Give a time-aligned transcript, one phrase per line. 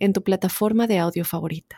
[0.00, 1.76] en tu plataforma de audio favorita.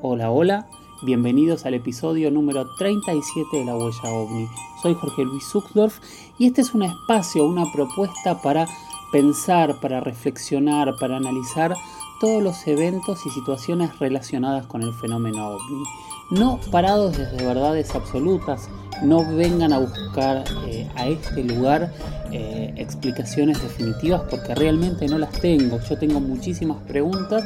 [0.00, 0.68] Hola, hola,
[1.02, 4.48] bienvenidos al episodio número 37 de La Huella OVNI.
[4.80, 5.98] Soy Jorge Luis Zuckdorf
[6.38, 8.66] y este es un espacio, una propuesta para
[9.12, 11.74] pensar, para reflexionar, para analizar
[12.20, 15.84] todos los eventos y situaciones relacionadas con el fenómeno ovni.
[16.30, 18.70] No parados desde verdades absolutas,
[19.02, 21.92] no vengan a buscar eh, a este lugar
[22.30, 25.80] eh, explicaciones definitivas porque realmente no las tengo.
[25.80, 27.44] Yo tengo muchísimas preguntas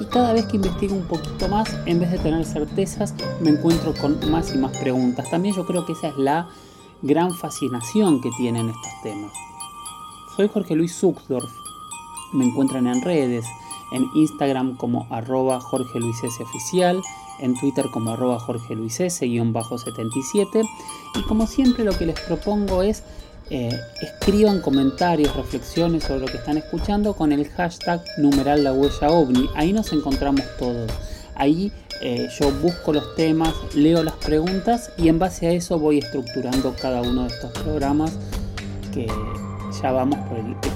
[0.00, 3.94] y cada vez que investigo un poquito más, en vez de tener certezas, me encuentro
[3.94, 5.28] con más y más preguntas.
[5.30, 6.48] También yo creo que esa es la
[7.02, 9.32] gran fascinación que tienen estos temas.
[10.36, 11.50] Soy Jorge Luis Zuckdorf.
[12.32, 13.46] Me encuentran en redes,
[13.92, 16.42] en Instagram como arroba Jorge Luis S.
[16.42, 17.00] Oficial,
[17.40, 20.62] en Twitter como arroba Jorge Luis 77
[21.14, 23.02] y como siempre lo que les propongo es
[23.50, 23.70] eh,
[24.02, 29.48] escriban comentarios, reflexiones sobre lo que están escuchando con el hashtag numeral la huella ovni.
[29.54, 30.90] Ahí nos encontramos todos.
[31.34, 31.72] Ahí
[32.02, 36.74] eh, yo busco los temas, leo las preguntas y en base a eso voy estructurando
[36.80, 38.12] cada uno de estos programas
[38.92, 39.06] que
[39.82, 40.17] ya vamos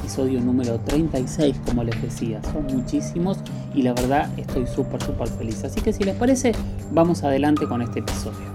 [0.03, 2.42] episodio número 36, como les decía.
[2.53, 3.39] Son muchísimos
[3.72, 5.62] y la verdad estoy súper, súper feliz.
[5.62, 6.53] Así que si les parece,
[6.91, 8.53] vamos adelante con este episodio.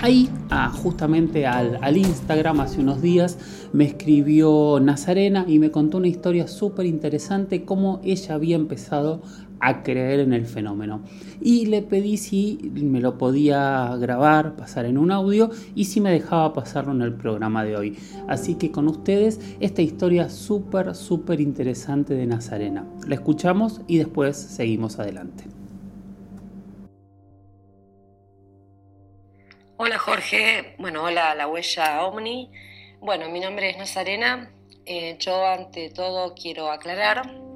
[0.00, 3.38] Ahí, ah, justamente al, al, Instagram, hace unos días,
[3.72, 9.22] me escribió Nazarena y me contó una historia súper interesante, cómo ella había empezado
[9.60, 11.02] a creer en el fenómeno.
[11.40, 16.10] Y le pedí si me lo podía grabar, pasar en un audio y si me
[16.10, 17.98] dejaba pasarlo en el programa de hoy.
[18.28, 22.86] Así que con ustedes esta historia súper, súper interesante de Nazarena.
[23.06, 25.44] La escuchamos y después seguimos adelante.
[29.80, 32.50] Hola Jorge, bueno, hola la huella Omni.
[33.00, 34.50] Bueno, mi nombre es Nazarena.
[34.84, 37.47] Eh, yo ante todo quiero aclarar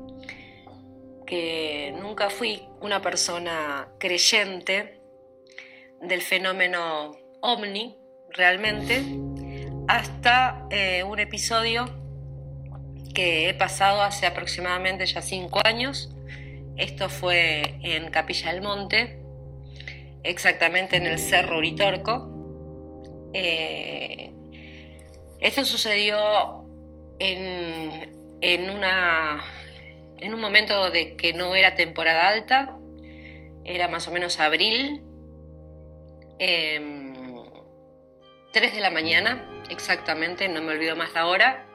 [1.32, 5.00] que nunca fui una persona creyente
[6.02, 7.96] del fenómeno ovni,
[8.28, 9.02] realmente,
[9.88, 11.86] hasta eh, un episodio
[13.14, 16.14] que he pasado hace aproximadamente ya cinco años.
[16.76, 19.22] Esto fue en Capilla del Monte,
[20.24, 23.30] exactamente en el Cerro Uritorco.
[23.32, 24.34] Eh,
[25.40, 26.66] esto sucedió
[27.18, 29.42] en, en una
[30.22, 32.78] en un momento de que no era temporada alta,
[33.64, 35.02] era más o menos abril,
[36.38, 37.34] 3 em,
[38.52, 41.66] de la mañana, exactamente, no me olvido más la hora.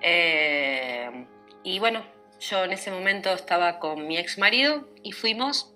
[0.00, 1.26] Em,
[1.62, 2.04] y bueno,
[2.40, 5.74] yo en ese momento estaba con mi ex marido y fuimos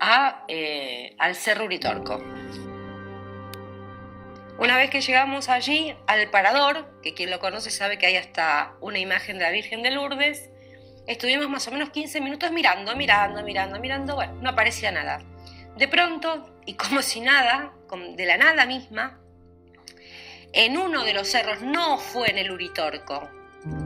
[0.00, 2.18] a, eh, al Cerro Uritorco.
[4.58, 8.74] Una vez que llegamos allí al parador, que quien lo conoce sabe que hay hasta
[8.80, 10.51] una imagen de la Virgen de Lourdes,
[11.06, 14.14] Estuvimos más o menos 15 minutos mirando, mirando, mirando, mirando.
[14.14, 15.20] Bueno, no aparecía nada.
[15.76, 17.72] De pronto, y como si nada,
[18.16, 19.20] de la nada misma,
[20.52, 23.28] en uno de los cerros, no fue en el Uritorco,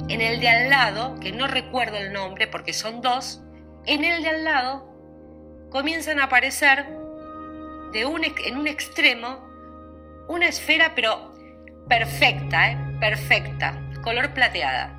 [0.09, 3.43] en el de al lado, que no recuerdo el nombre porque son dos,
[3.87, 4.93] en el de al lado
[5.71, 6.87] comienzan a aparecer
[7.93, 9.47] de un, en un extremo
[10.28, 11.33] una esfera, pero
[11.88, 12.78] perfecta, ¿eh?
[12.98, 14.96] perfecta, color plateada.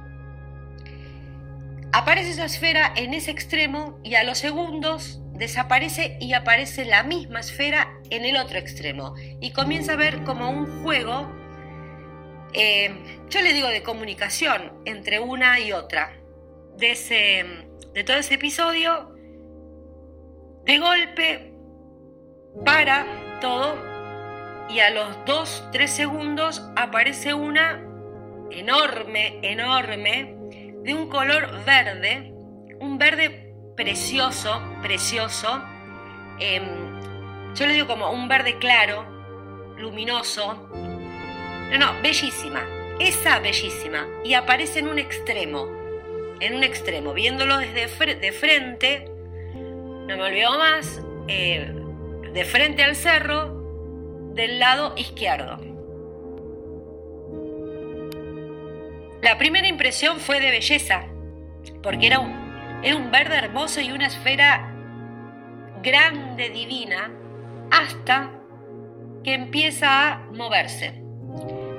[1.94, 7.40] Aparece esa esfera en ese extremo y a los segundos desaparece y aparece la misma
[7.40, 9.16] esfera en el otro extremo.
[9.40, 11.32] Y comienza a ver como un juego,
[12.54, 12.92] eh,
[13.30, 16.14] yo le digo de comunicación entre una y otra.
[16.78, 17.44] De, ese,
[17.94, 19.16] de todo ese episodio,
[20.66, 21.54] de golpe,
[22.64, 23.06] para
[23.42, 23.76] todo
[24.70, 27.84] y a los 2, 3 segundos aparece una
[28.52, 30.37] enorme, enorme,
[30.88, 32.32] de un color verde,
[32.80, 35.62] un verde precioso, precioso.
[36.40, 36.64] Em,
[37.56, 39.06] yo le digo como un verde claro,
[39.78, 40.70] luminoso.
[41.70, 42.66] No, no, bellísima.
[43.02, 44.08] Esa bellísima.
[44.24, 45.68] Y aparece en un extremo.
[46.40, 47.14] En un extremo.
[47.14, 49.12] Viéndolo desde de frente.
[49.54, 51.02] No me olvido más.
[51.28, 51.70] Eh,
[52.32, 54.32] de frente al cerro.
[54.36, 55.60] Del lado izquierdo.
[59.28, 61.04] La primera impresión fue de belleza,
[61.84, 64.74] porque era un, era un verde hermoso y una esfera
[65.84, 67.12] grande, divina,
[67.70, 68.32] hasta
[69.26, 71.04] que empieza a moverse.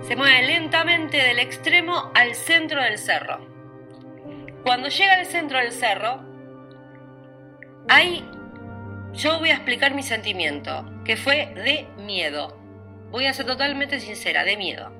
[0.02, 3.38] Se mueve lentamente del extremo al centro del cerro.
[4.62, 6.20] Cuando llega al centro del cerro,
[7.88, 8.28] ahí
[9.14, 12.58] yo voy a explicar mi sentimiento, que fue de miedo.
[13.10, 14.97] Voy a ser totalmente sincera, de miedo.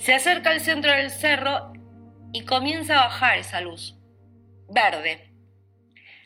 [0.00, 1.74] Se acerca al centro del cerro
[2.32, 3.96] y comienza a bajar esa luz
[4.66, 5.30] verde.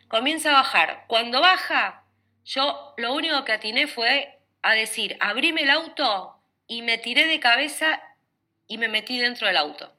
[0.06, 1.04] Comienza a bajar.
[1.08, 2.04] Cuando baja,
[2.44, 7.40] yo lo único que atiné fue a decir, abrime el auto y me tiré de
[7.40, 8.00] cabeza
[8.68, 9.92] y me metí dentro del auto.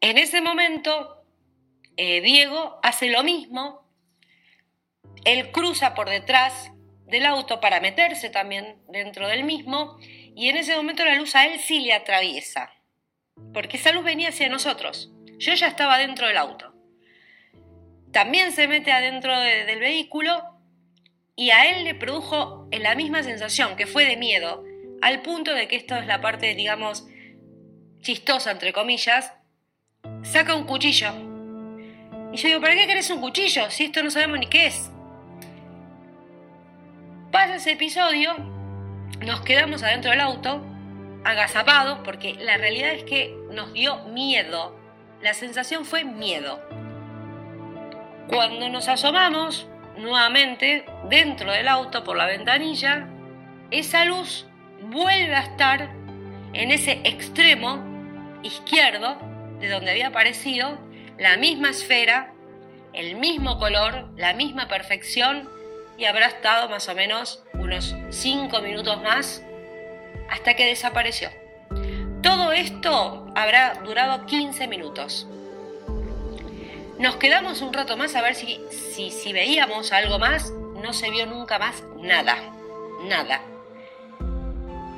[0.00, 1.24] En ese momento,
[1.96, 3.84] eh, Diego hace lo mismo,
[5.24, 6.70] él cruza por detrás
[7.06, 9.98] del auto para meterse también dentro del mismo
[10.34, 12.72] y en ese momento la luz a él sí le atraviesa,
[13.52, 15.12] porque esa luz venía hacia nosotros.
[15.38, 16.74] Yo ya estaba dentro del auto.
[18.12, 20.42] También se mete adentro del vehículo
[21.36, 24.64] y a él le produjo la misma sensación, que fue de miedo,
[25.02, 27.06] al punto de que esto es la parte, digamos,
[28.00, 29.32] chistosa, entre comillas,
[30.22, 31.12] saca un cuchillo.
[32.32, 34.90] Y yo digo, ¿para qué querés un cuchillo si esto no sabemos ni qué es?
[37.32, 38.53] Pasa ese episodio,
[39.20, 40.64] nos quedamos adentro del auto,
[41.24, 44.78] agazapados, porque la realidad es que nos dio miedo.
[45.22, 46.60] La sensación fue miedo.
[48.28, 53.08] Cuando nos asomamos nuevamente dentro del auto por la ventanilla,
[53.70, 54.46] esa luz
[54.82, 55.90] vuelve a estar
[56.52, 57.82] en ese extremo
[58.42, 59.16] izquierdo
[59.60, 60.78] de donde había aparecido
[61.18, 62.32] la misma esfera,
[62.92, 65.48] el mismo color, la misma perfección
[65.96, 69.42] y habrá estado más o menos unos 5 minutos más
[70.30, 71.30] hasta que desapareció.
[72.22, 75.26] Todo esto habrá durado 15 minutos.
[76.98, 80.52] Nos quedamos un rato más a ver si, si, si veíamos algo más.
[80.82, 82.36] No se vio nunca más nada.
[83.02, 83.40] Nada.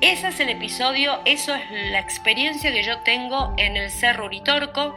[0.01, 4.95] Ese es el episodio, eso es la experiencia que yo tengo en el Cerro Uritorco.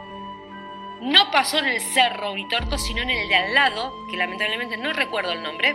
[1.00, 4.92] No pasó en el Cerro Uritorco, sino en el de al lado, que lamentablemente no
[4.92, 5.74] recuerdo el nombre.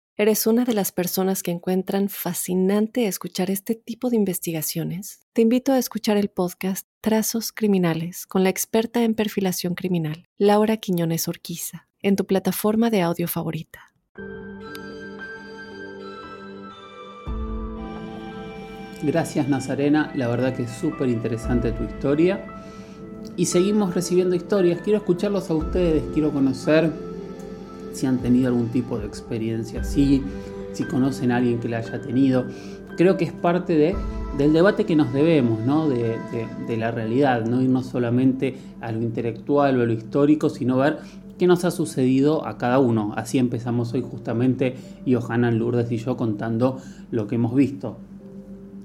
[0.17, 5.71] eres una de las personas que encuentran fascinante escuchar este tipo de investigaciones, te invito
[5.71, 11.87] a escuchar el podcast Trazos Criminales con la experta en perfilación criminal, Laura Quiñones Orquiza,
[12.01, 13.93] en tu plataforma de audio favorita.
[19.03, 22.45] Gracias Nazarena, la verdad que es súper interesante tu historia.
[23.37, 27.10] Y seguimos recibiendo historias, quiero escucharlos a ustedes, quiero conocer
[27.91, 30.23] si han tenido algún tipo de experiencia así,
[30.73, 32.45] si conocen a alguien que la haya tenido.
[32.97, 33.95] Creo que es parte de,
[34.37, 35.89] del debate que nos debemos, ¿no?
[35.89, 36.17] de,
[36.67, 40.99] de la realidad, no irnos solamente a lo intelectual o a lo histórico, sino ver
[41.41, 43.13] qué nos ha sucedido a cada uno.
[43.15, 44.75] Así empezamos hoy justamente
[45.07, 46.77] Johanna Lourdes y yo contando
[47.09, 47.97] lo que hemos visto.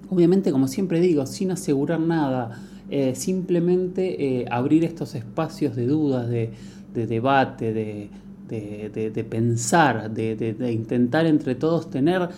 [0.08, 6.28] Obviamente, como siempre digo, sin asegurar nada, eh, simplemente eh, abrir estos espacios de dudas,
[6.28, 6.52] de,
[6.94, 8.08] debate, de,
[9.28, 12.30] pensar, de, intentar entre todos tener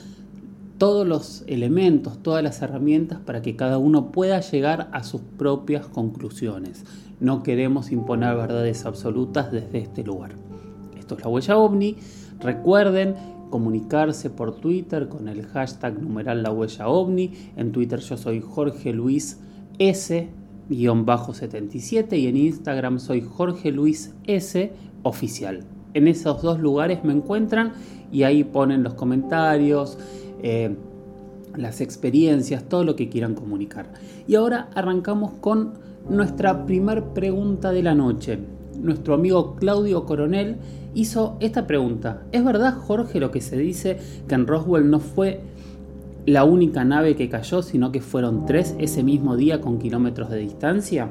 [0.79, 5.87] todos los elementos, todas las herramientas para que cada uno pueda llegar a sus propias
[5.87, 6.85] conclusiones.
[7.21, 10.37] No queremos imponer verdades absolutas desde este lugar.
[10.97, 11.97] Esto es la huella ovni.
[12.41, 13.17] Recuerden
[13.51, 17.33] comunicarse por Twitter con el hashtag numeral la huella ovni.
[17.57, 19.41] En Twitter yo soy Jorge Luis
[19.81, 24.71] S-77 y en Instagram soy Jorge Luis S
[25.03, 25.65] oficial.
[25.95, 27.73] En esos dos lugares me encuentran
[28.13, 29.99] y ahí ponen los comentarios,
[30.43, 30.75] eh,
[31.57, 33.93] las experiencias, todo lo que quieran comunicar.
[34.27, 35.75] Y ahora arrancamos con
[36.09, 38.39] nuestra primer pregunta de la noche.
[38.81, 40.57] Nuestro amigo Claudio Coronel
[40.95, 42.23] hizo esta pregunta.
[42.33, 45.41] ¿Es verdad, Jorge, lo que se dice que en Roswell no fue
[46.27, 50.39] la única nave que cayó, sino que fueron tres ese mismo día con kilómetros de
[50.39, 51.09] distancia?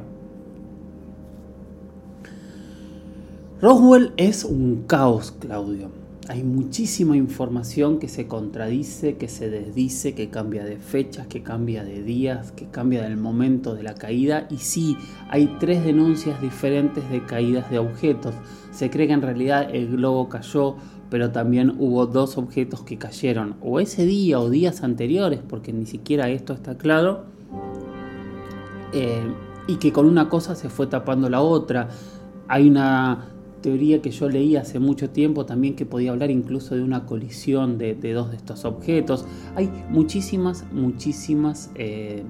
[3.59, 5.89] Roswell es un caos, Claudio.
[6.27, 11.83] hay muchísima información que se contradice, que se desdice, que cambia de fechas, que cambia
[11.83, 14.45] de días, que cambia del momento de la caída.
[14.51, 14.95] Y sí,
[15.31, 18.35] hay tres denuncias diferentes de caídas de objetos.
[18.71, 20.75] Se cree que en realidad el globo cayó,
[21.09, 25.87] pero también hubo dos objetos que cayeron, o ese día o días anteriores, porque ni
[25.87, 27.23] siquiera esto está claro.
[28.93, 29.33] Eh,
[29.65, 31.89] y que con una cosa se fue tapando la otra.
[32.49, 36.83] Hay una teoría que yo leí hace mucho tiempo también que podía hablar incluso de
[36.83, 39.25] una colisión de, dos de estos objetos.
[39.55, 42.23] Hay muchísimas, muchísimas eh,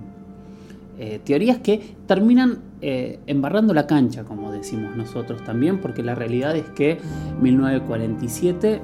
[1.00, 6.56] eh, teorías que terminan eh, embarrando la cancha, como decimos nosotros también, porque la realidad
[6.56, 6.98] es que
[7.42, 8.82] 1947,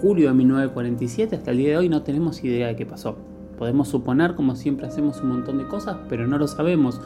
[0.00, 3.16] julio de 1947, hasta el día de hoy no tenemos idea de qué pasó.
[3.58, 7.00] Podemos suponer, como siempre hacemos, un montón de cosas, pero no lo sabemos.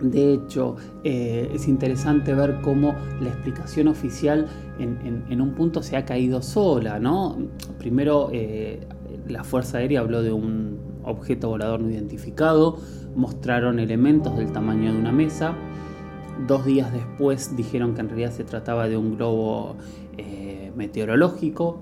[0.00, 4.46] De hecho, eh, es interesante ver cómo la explicación oficial
[4.78, 7.36] en, un punto se ha caído sola, ¿no?
[7.78, 8.86] Primero, eh,
[9.26, 12.78] la Fuerza Aérea habló de un objeto volador no identificado,
[13.16, 15.54] mostraron elementos del tamaño de una mesa.
[16.46, 19.76] Dos días después dijeron que en realidad se trataba de un globo
[20.16, 21.80] eh, meteorológico.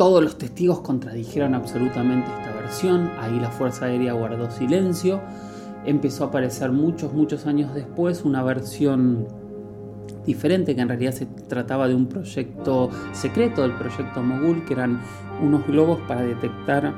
[0.00, 5.20] Todos los testigos contradijeron absolutamente esta ahí la Fuerza Aérea guardó silencio,
[5.84, 9.28] empezó a aparecer muchos, muchos años después una versión
[10.24, 15.02] diferente, que en realidad se trataba de un proyecto secreto, el proyecto Mogul, que eran
[15.42, 16.94] unos globos para detectar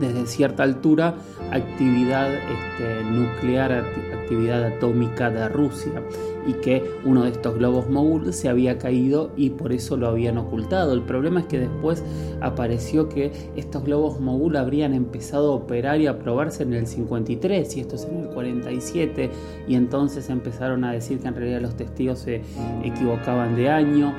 [0.00, 1.14] desde cierta altura
[1.50, 6.02] actividad este, nuclear, actividad atómica de Rusia
[6.46, 10.38] y que uno de estos globos Mogul se había caído y por eso lo habían
[10.38, 10.94] ocultado.
[10.94, 12.02] El problema es que después
[12.40, 17.76] apareció que estos globos Mogul habrían empezado a operar y a probarse en el 53
[17.76, 19.30] y esto es en el 47
[19.68, 22.42] y entonces empezaron a decir que en realidad los testigos se
[22.82, 24.14] equivocaban de año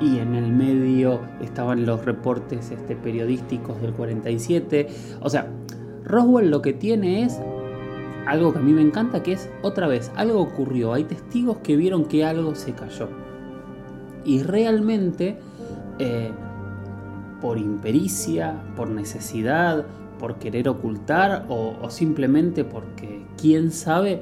[0.00, 4.88] y en el medio estaban los reportes este, periodísticos del 47.
[5.20, 5.48] O sea,
[6.04, 7.38] Roswell lo que tiene es
[8.26, 11.76] algo que a mí me encanta, que es otra vez, algo ocurrió, hay testigos que
[11.76, 13.08] vieron que algo se cayó.
[14.24, 15.38] Y realmente,
[15.98, 16.30] eh,
[17.40, 19.86] por impericia, por necesidad,
[20.18, 24.20] por querer ocultar o, o simplemente porque, quién sabe,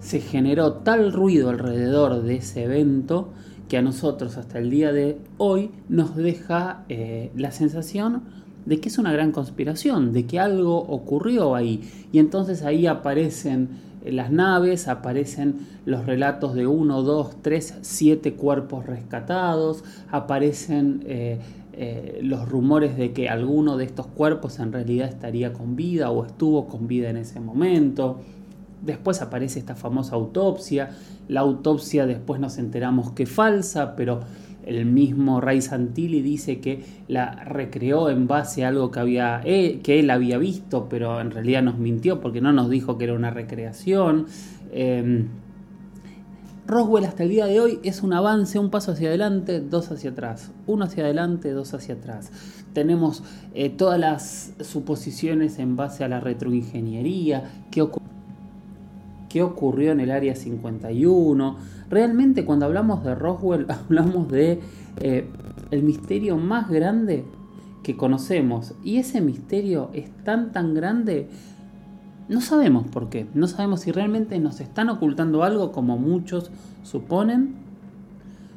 [0.00, 3.32] se generó tal ruido alrededor de ese evento
[3.68, 8.22] que a nosotros hasta el día de hoy nos deja eh, la sensación
[8.64, 11.82] de que es una gran conspiración, de que algo ocurrió ahí.
[12.12, 13.68] Y entonces ahí aparecen
[14.04, 21.40] eh, las naves, aparecen los relatos de uno, dos, tres, siete cuerpos rescatados, aparecen eh,
[22.22, 26.66] los rumores de que alguno de estos cuerpos en realidad estaría con vida o estuvo
[26.68, 28.20] con vida en ese momento.
[28.82, 30.90] Después aparece esta famosa autopsia.
[31.28, 34.20] La autopsia después nos enteramos que falsa, pero
[34.66, 39.80] el mismo Ray Santilli dice que la recreó en base a algo que, había, eh,
[39.82, 43.14] que él había visto, pero en realidad nos mintió porque no nos dijo que era
[43.14, 44.26] una recreación.
[44.72, 45.28] Em,
[46.66, 50.10] Roswell hasta el día de hoy es un avance, un paso hacia adelante, dos hacia
[50.10, 52.32] atrás, uno hacia adelante, dos hacia atrás.
[52.72, 53.22] Tenemos
[53.54, 58.05] eh, todas las suposiciones en base a la retroingeniería, qué ocurre
[59.28, 61.56] qué ocurrió en el área 51.
[61.90, 64.60] Realmente cuando hablamos de Roswell hablamos de
[65.00, 65.28] eh,
[65.70, 67.24] el misterio más grande
[67.82, 68.74] que conocemos.
[68.82, 71.28] Y ese misterio es tan tan grande,
[72.28, 73.26] no sabemos por qué.
[73.34, 76.50] No sabemos si realmente nos están ocultando algo como muchos
[76.82, 77.54] suponen.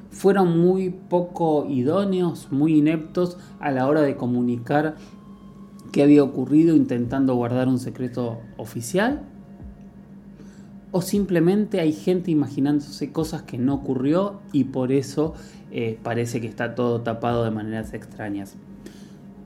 [0.09, 4.95] Fueron muy poco idóneos, muy ineptos a la hora de comunicar
[5.91, 9.21] qué había ocurrido intentando guardar un secreto oficial
[10.91, 15.33] o simplemente hay gente imaginándose cosas que no ocurrió y por eso
[15.71, 18.55] eh, parece que está todo tapado de maneras extrañas.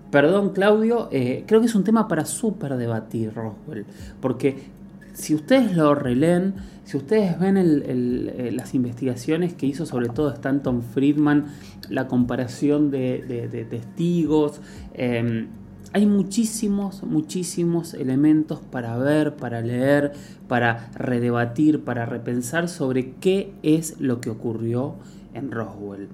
[0.10, 3.86] Perdón Claudio, eh, creo que es un tema para súper debatir Roswell,
[4.22, 4.72] porque
[5.14, 10.82] si ustedes lo releen, si ustedes ven eh, las investigaciones que hizo sobre todo Stanton
[10.82, 11.48] Friedman,
[11.90, 14.62] la comparación de, testigos,
[14.94, 15.48] em,
[15.94, 20.14] hay muchísimos, muchísimos elementos para ver, para leer,
[20.48, 24.96] para redebatir, para repensar sobre qué es lo que ocurrió
[25.36, 26.10] en Roswell.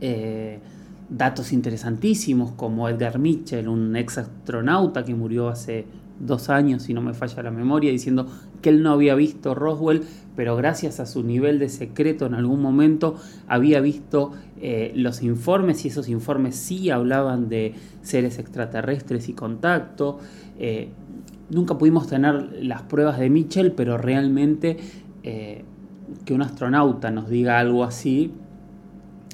[0.00, 0.58] Eh,
[1.10, 5.84] datos interesantísimos como Edgar Mitchell, un ex astronauta que murió hace
[6.20, 8.26] dos años, si no me falla la memoria, diciendo
[8.60, 10.02] que él no había visto Roswell,
[10.36, 13.16] pero gracias a su nivel de secreto en algún momento
[13.48, 20.18] había visto eh, los informes y esos informes sí hablaban de seres extraterrestres y contacto.
[20.58, 20.88] Eh,
[21.50, 24.78] nunca pudimos tener las pruebas de Mitchell, pero realmente
[25.22, 25.64] eh,
[26.24, 28.32] que un astronauta nos diga algo así,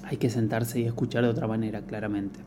[0.05, 2.41] hay que sentarse y escuchar de otra manera, claramente.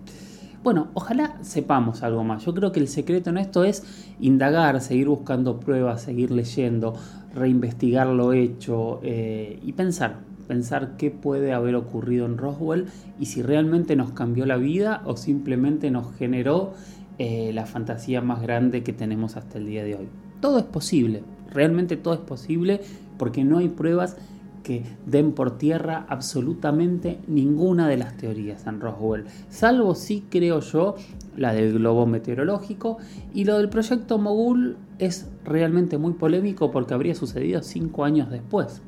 [0.64, 2.46] Bueno, ojalá sepamos algo más.
[2.46, 3.84] Yo creo que el secreto en esto es
[4.20, 6.94] indagar, seguir buscando pruebas, seguir leyendo,
[7.34, 12.86] reinvestigar lo hecho eh, y pensar, pensar qué puede haber ocurrido en Roswell
[13.20, 16.74] y si realmente nos cambió la vida o simplemente nos generó
[17.18, 20.10] eh, la fantasía más grande que tenemos hasta el día de hoy.
[20.42, 22.82] Todo es posible, realmente todo es posible
[23.18, 24.16] porque no hay pruebas
[24.64, 30.96] que den por tierra absolutamente ninguna de las teorías en Roswell, salvo sí creo yo
[31.38, 32.98] la del globo meteorológico
[33.34, 38.82] y lo del proyecto Mogul es realmente muy polémico porque habría sucedido cinco años después.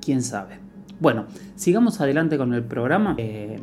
[0.00, 0.58] ¿Quién sabe?
[1.00, 1.26] Bueno,
[1.56, 3.14] sigamos adelante con el programa.
[3.18, 3.58] Eh,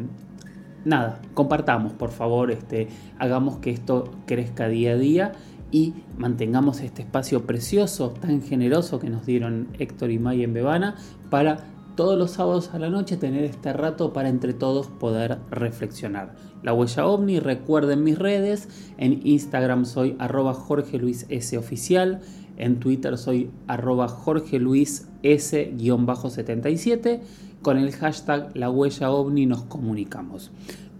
[0.86, 2.88] nada, compartamos por favor, este,
[3.20, 5.32] hagamos que esto crezca día a día
[5.72, 10.96] y mantengamos este espacio precioso, tan generoso que nos dieron Héctor y May en Bebana
[11.30, 16.36] para todos los sábados a la noche tener este rato para entre todos poder reflexionar.
[16.64, 22.22] La huella ovni, recuerden mis redes, en Instagram soy arroba Jorge Luis S oficial,
[22.58, 27.22] en Twitter soy arroba Jorge Luis S-77,
[27.62, 30.52] con el hashtag la huella ovni nos comunicamos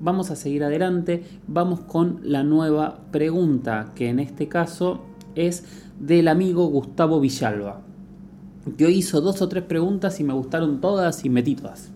[0.02, 5.02] vamos a seguir adelante, vamos con la nueva pregunta, que en este caso
[5.36, 5.64] es
[6.00, 7.82] del amigo Gustavo Villalba,
[8.78, 11.92] que hoy hizo dos o tres preguntas y me gustaron todas y metí todas.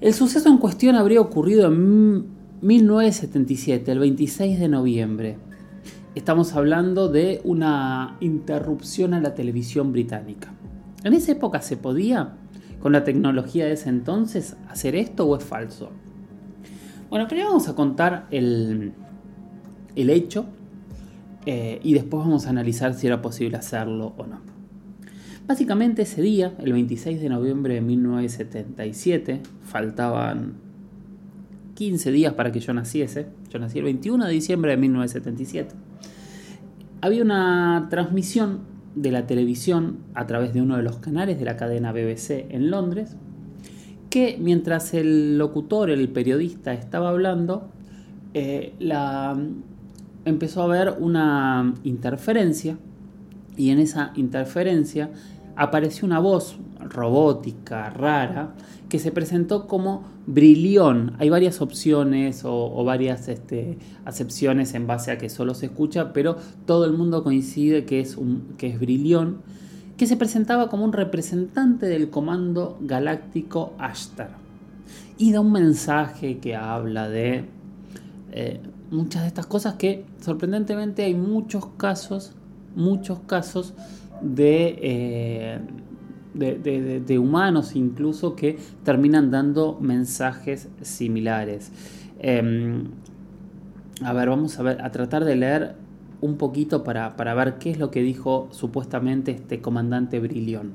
[0.00, 2.26] El suceso en cuestión habría ocurrido en
[2.60, 5.38] 1977, el 26 de noviembre.
[6.14, 10.52] Estamos hablando de una interrupción a la televisión británica.
[11.02, 12.34] ¿En esa época se podía,
[12.80, 15.90] con la tecnología de ese entonces, hacer esto o es falso?
[17.14, 18.92] Bueno, primero vamos a contar el,
[19.94, 20.46] el hecho
[21.46, 24.40] eh, y después vamos a analizar si era posible hacerlo o no.
[25.46, 30.54] Básicamente ese día, el 26 de noviembre de 1977, faltaban
[31.76, 35.72] 15 días para que yo naciese, yo nací el 21 de diciembre de 1977,
[37.00, 38.62] había una transmisión
[38.96, 42.72] de la televisión a través de uno de los canales de la cadena BBC en
[42.72, 43.16] Londres,
[44.14, 47.68] que mientras el locutor, el periodista estaba hablando,
[48.32, 49.36] eh, la,
[50.24, 52.78] empezó a haber una interferencia
[53.56, 55.10] y en esa interferencia
[55.56, 58.54] apareció una voz robótica, rara,
[58.88, 61.16] que se presentó como brillón.
[61.18, 66.36] Hay varias opciones o, varias este, acepciones en base a que solo se escucha, pero
[66.66, 69.38] todo el mundo coincide que es, un, que es brillón
[69.96, 74.30] que se presentaba como un representante del Comando Galáctico Ashtar
[75.16, 77.44] y da un mensaje que habla de
[78.32, 82.32] eh, muchas de estas cosas que sorprendentemente hay muchos casos,
[82.74, 83.74] muchos casos
[84.20, 85.60] de, eh,
[86.34, 91.70] de, humanos incluso que terminan dando mensajes similares.
[92.18, 92.86] Em,
[94.02, 95.83] a ver, vamos a ver, a tratar de leer
[96.24, 100.72] un poquito para, ver qué es lo que dijo supuestamente este comandante Brillón.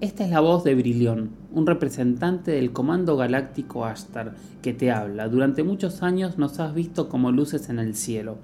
[0.00, 5.28] Esta es la voz de Brillón, un representante del Comando Galáctico Ashtar, que te habla.
[5.28, 8.38] Durante muchos años nos has visto como luces en el cielo.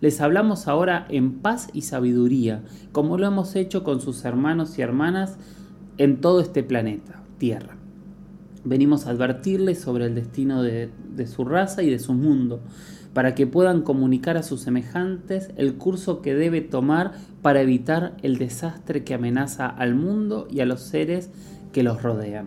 [0.00, 4.82] Les hablamos ahora en paz y sabiduría, como lo hemos hecho con sus hermanos y
[4.82, 5.36] hermanas
[5.96, 7.76] en todo este planeta, Tierra.
[8.64, 12.62] Venimos a advertirles sobre el destino de, de su raza y de su mundo,
[13.16, 18.36] para que puedan comunicar a sus semejantes el curso que debe tomar para evitar el
[18.36, 21.30] desastre que amenaza al mundo y a los seres
[21.72, 22.44] que los rodean.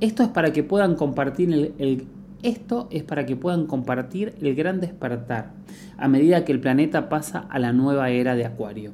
[0.00, 2.08] Esto es para que puedan compartir el,
[2.42, 5.52] esto es para que puedan compartir el gran despertar
[5.96, 8.90] a medida que el planeta pasa a la nueva era de Acuario.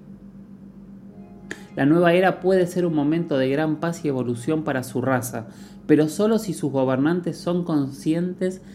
[1.76, 5.46] La nueva era puede ser un momento de gran paz y evolución para su raza,
[5.86, 8.68] pero solo si sus gobernantes son conscientes de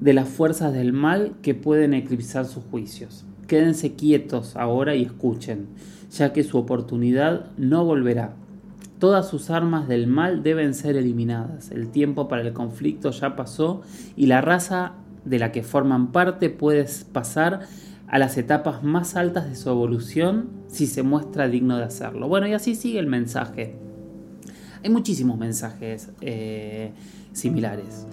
[0.00, 3.24] las fuerzas del mal que pueden eclipsar sus juicios.
[3.46, 5.68] Quédense quietos ahora y escuchen,
[6.10, 8.34] ya que su oportunidad no volverá.
[8.98, 11.70] Todas sus armas del mal deben ser eliminadas.
[11.70, 13.82] El tiempo para el conflicto ya pasó
[14.16, 17.60] y la raza de la que forman parte puede pasar
[18.08, 22.28] a las etapas más altas de su evolución si se muestra digno de hacerlo.
[22.28, 23.76] Bueno, y así sigue el mensaje.
[24.82, 26.92] Hay muchísimos mensajes eh,
[27.32, 28.06] similares.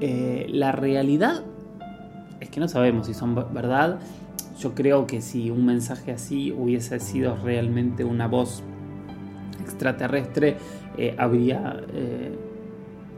[0.00, 1.42] Eh, la realidad
[2.40, 3.98] es que no sabemos si son verdad.
[4.58, 8.62] Yo creo que si un mensaje así hubiese sido realmente una voz
[9.60, 10.56] extraterrestre,
[10.96, 12.36] eh, habría eh,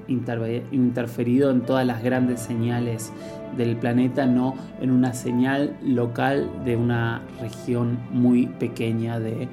[0.09, 3.13] interferido en todas las grandes señales
[3.57, 9.49] del planeta, no en una señal local de una región muy pequeña de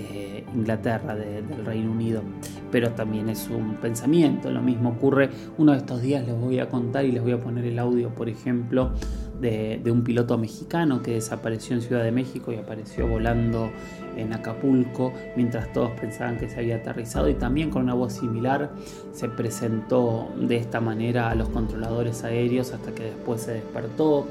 [0.00, 2.22] eh, Inglaterra, del Reino Unido,
[2.70, 4.50] pero también es un pensamiento.
[4.50, 7.38] Lo mismo ocurre, uno de estos días les voy a contar y les voy a
[7.38, 8.92] poner el audio, por ejemplo,
[9.40, 13.70] de, un piloto mexicano que desapareció en Ciudad de México y apareció volando
[14.16, 18.70] en Acapulco mientras todos pensaban que se había aterrizado y también con una voz similar
[19.12, 24.26] se presentó de esta manera a los controladores aéreos hasta que después se despertó.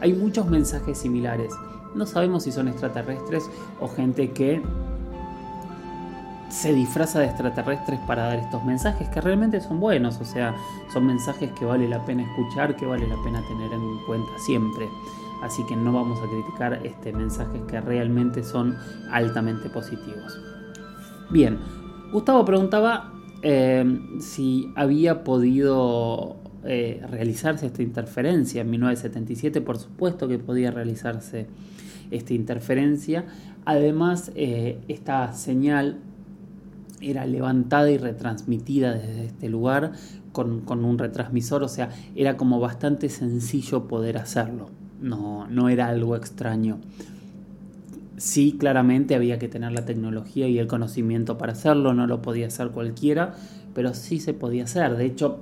[0.00, 1.52] Hay muchos mensajes similares.
[1.94, 4.62] No sabemos si son extraterrestres o gente que
[6.50, 10.54] se disfraza de extraterrestres para dar estos mensajes que realmente son buenos, o sea,
[10.92, 14.88] son mensajes que vale la pena escuchar, que vale la pena tener en cuenta siempre.
[15.42, 18.76] Así que no vamos a criticar este mensajes que realmente son
[19.10, 20.38] altamente positivos.
[21.30, 21.58] Bien,
[22.12, 23.84] Gustavo preguntaba eh,
[24.20, 28.60] si había podido eh, realizarse esta interferencia.
[28.60, 31.46] En 1977, por supuesto que podía realizarse
[32.10, 33.24] esta interferencia.
[33.64, 36.00] Además, eh, esta señal
[37.00, 39.92] era levantada y retransmitida desde este lugar
[40.32, 46.16] con, un retransmisor, o sea, era como bastante sencillo poder hacerlo, no, no era algo
[46.16, 46.78] extraño.
[48.16, 52.48] Sí, claramente había que tener la tecnología y el conocimiento para hacerlo, no lo podía
[52.48, 53.34] hacer cualquiera,
[53.74, 54.96] pero sí se podía hacer.
[54.96, 55.40] De hecho,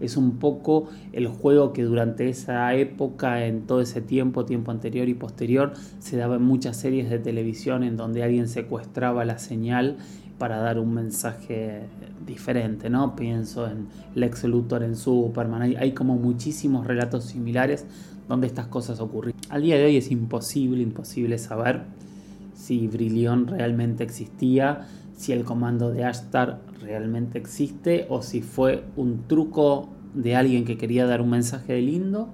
[0.00, 5.08] es un poco el juego que durante esa época, en todo ese tiempo, tiempo anterior
[5.08, 9.98] y posterior, se daba en muchas series de televisión en donde alguien secuestraba la señal
[10.38, 11.82] para dar un mensaje
[12.26, 13.14] diferente, ¿no?
[13.14, 17.86] Pienso en Lex Luthor en Superman, hay, como muchísimos relatos similares
[18.28, 19.34] donde estas cosas ocurren.
[19.50, 21.82] Al día de hoy es imposible, imposible saber
[22.54, 24.86] si Brillion realmente existía,
[25.22, 30.76] si el comando de Ashtar realmente existe o si fue un truco de alguien que
[30.76, 32.30] quería dar un mensaje de lindo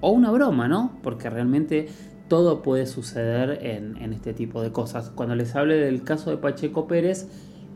[0.00, 0.98] o una broma, ¿no?
[1.04, 1.86] Porque realmente
[2.26, 5.10] todo puede suceder en, este tipo de cosas.
[5.10, 7.28] Cuando les hable del caso de Pacheco Pérez,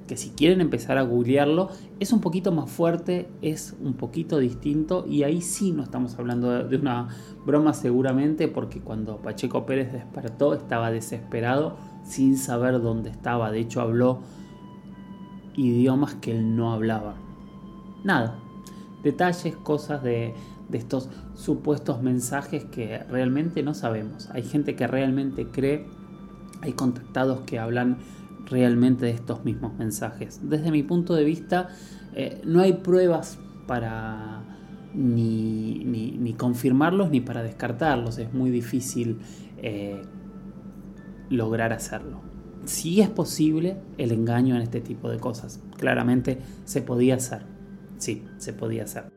[0.09, 1.69] que si quieren empezar a googlearlo,
[2.01, 6.65] es un poquito más fuerte, es un poquito distinto y ahí sí no estamos hablando
[6.65, 7.07] de una
[7.47, 13.81] broma seguramente porque cuando Pacheco Pérez despertó estaba desesperado sin saber dónde estaba, de hecho
[13.81, 14.21] habló
[15.57, 17.15] idiomas que él no hablaba.
[18.05, 18.39] Nada,
[19.03, 20.35] detalles, cosas de,
[20.73, 24.31] estos supuestos mensajes que realmente no sabemos.
[24.31, 25.87] Hay gente que realmente cree,
[26.63, 27.99] hay contactados que hablan
[28.47, 30.41] realmente de estos mismos mensajes.
[30.49, 31.69] Desde mi punto de vista,
[32.15, 34.43] eh, no hay pruebas para
[34.95, 38.19] ni, ni, confirmarlos ni para descartarlos.
[38.19, 39.19] Es muy difícil
[39.59, 40.03] eh,
[41.31, 42.21] lograr hacerlo.
[42.65, 45.61] Si es posible el engaño en este tipo de cosas.
[45.79, 47.47] Claramente se podía hacer.
[47.97, 49.11] Sí, se podía hacer.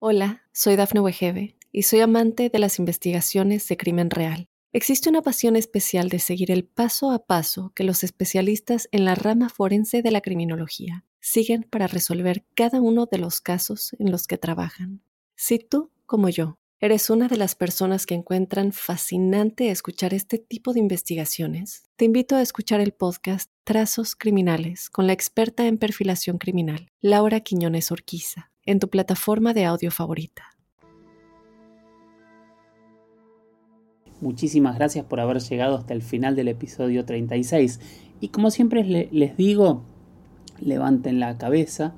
[0.00, 4.48] Hola, soy Dafne Wegebe y soy amante de las investigaciones de crimen real.
[4.72, 9.14] Existe una pasión especial de seguir el paso a paso que los especialistas en la
[9.14, 14.26] rama forense de la criminología siguen para resolver cada uno de los casos en los
[14.26, 15.02] que trabajan.
[15.34, 20.72] Si tú, como yo, eres una de las personas que encuentran fascinante escuchar este tipo
[20.74, 26.36] de investigaciones, te invito a escuchar el podcast Trazos Criminales con la experta en perfilación
[26.38, 30.44] criminal, Laura Quiñones Orquiza en tu plataforma de audio favorita.
[34.20, 37.80] Muchísimas gracias por haber llegado hasta el final del episodio 36.
[38.20, 39.84] Y como siempre les digo,
[40.58, 41.94] levanten la cabeza,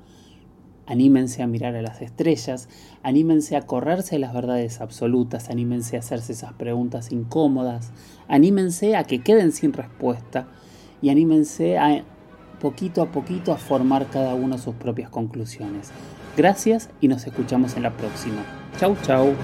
[0.89, 2.67] anímense a mirar a las estrellas,
[3.03, 7.91] anímense a correrse las verdades absolutas, anímense a hacerse esas preguntas incómodas,
[8.27, 10.47] anímense a que queden sin respuesta
[11.01, 12.03] y anímense a
[12.59, 15.91] poquito a poquito a formar cada uno sus propias conclusiones.
[16.35, 18.43] Gracias y nos escuchamos en la próxima.
[18.79, 19.35] Chau, chau.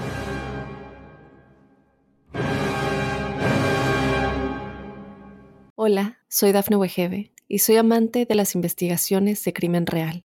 [5.76, 10.25] Hola, soy Dafne Wegebe y soy amante de las investigaciones de crimen real.